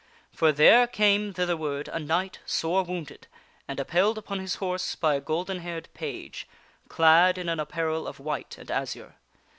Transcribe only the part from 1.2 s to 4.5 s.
thither ward a knight, sore wounded, and upheld upon